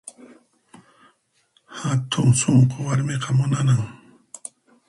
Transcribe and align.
Hatun 1.81 2.29
sunqu 2.39 2.77
warmiqa 2.85 3.31
munanan 3.37 3.81